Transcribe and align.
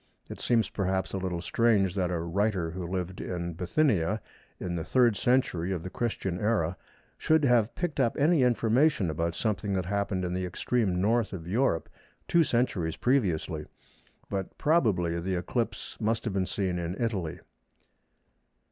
It 0.29 0.39
seems, 0.39 0.67
perhaps, 0.67 1.13
a 1.13 1.19
little 1.19 1.41
strange 1.43 1.93
that 1.93 2.09
a 2.09 2.17
writer 2.17 2.71
who 2.71 2.87
lived 2.87 3.21
in 3.21 3.53
Bithynia 3.53 4.19
in 4.59 4.75
the 4.75 4.81
3rd 4.81 5.15
Century 5.15 5.71
of 5.71 5.83
the 5.83 5.91
Christian 5.91 6.39
Era 6.39 6.75
should 7.19 7.43
have 7.45 7.75
picked 7.75 7.99
up 7.99 8.17
any 8.17 8.41
information 8.41 9.11
about 9.11 9.35
something 9.35 9.73
that 9.73 9.85
happened 9.85 10.25
in 10.25 10.33
the 10.33 10.43
extreme 10.43 10.99
North 10.99 11.33
of 11.33 11.47
Europe 11.47 11.87
two 12.27 12.43
centuries 12.43 12.97
previously. 12.97 13.67
But 14.27 14.57
probably 14.57 15.19
the 15.19 15.35
eclipse 15.35 15.95
must 16.01 16.23
have 16.25 16.33
been 16.33 16.47
seen 16.47 16.79
in 16.79 16.99
Italy. 16.99 17.39